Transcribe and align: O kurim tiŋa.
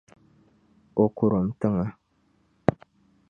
O 1.01 1.05
kurim 1.15 1.47
tiŋa. 1.59 1.85